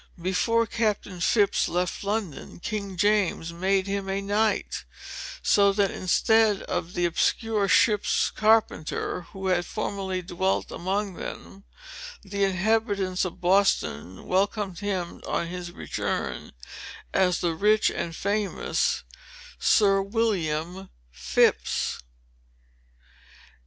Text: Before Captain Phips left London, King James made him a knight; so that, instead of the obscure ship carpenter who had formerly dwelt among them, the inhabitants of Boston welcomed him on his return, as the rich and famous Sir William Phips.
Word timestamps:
Before 0.19 0.65
Captain 0.65 1.19
Phips 1.21 1.69
left 1.69 2.03
London, 2.03 2.59
King 2.59 2.97
James 2.97 3.53
made 3.53 3.85
him 3.85 4.09
a 4.09 4.19
knight; 4.19 4.83
so 5.43 5.71
that, 5.73 5.91
instead 5.91 6.63
of 6.63 6.95
the 6.95 7.05
obscure 7.05 7.67
ship 7.67 8.03
carpenter 8.33 9.27
who 9.31 9.45
had 9.45 9.63
formerly 9.63 10.23
dwelt 10.23 10.71
among 10.71 11.13
them, 11.13 11.65
the 12.23 12.43
inhabitants 12.43 13.25
of 13.25 13.41
Boston 13.41 14.25
welcomed 14.25 14.79
him 14.79 15.21
on 15.27 15.45
his 15.45 15.71
return, 15.71 16.53
as 17.13 17.37
the 17.39 17.53
rich 17.53 17.91
and 17.91 18.15
famous 18.15 19.03
Sir 19.59 20.01
William 20.01 20.89
Phips. 21.11 21.99